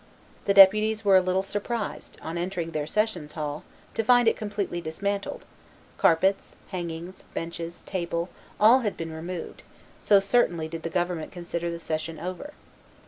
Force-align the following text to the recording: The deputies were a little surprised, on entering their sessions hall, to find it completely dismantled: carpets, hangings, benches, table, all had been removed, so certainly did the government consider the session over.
The 0.45 0.55
deputies 0.55 1.05
were 1.05 1.15
a 1.17 1.21
little 1.21 1.43
surprised, 1.43 2.17
on 2.23 2.35
entering 2.35 2.71
their 2.71 2.87
sessions 2.87 3.33
hall, 3.33 3.63
to 3.93 4.03
find 4.03 4.27
it 4.27 4.35
completely 4.35 4.81
dismantled: 4.81 5.45
carpets, 5.99 6.55
hangings, 6.69 7.23
benches, 7.35 7.83
table, 7.83 8.29
all 8.59 8.79
had 8.79 8.97
been 8.97 9.13
removed, 9.13 9.61
so 9.99 10.19
certainly 10.19 10.67
did 10.67 10.81
the 10.81 10.89
government 10.89 11.31
consider 11.31 11.69
the 11.69 11.79
session 11.79 12.19
over. 12.19 12.53